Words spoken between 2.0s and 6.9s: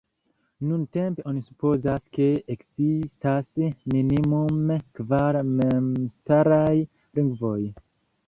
ke ekzistas minimume kvar memstaraj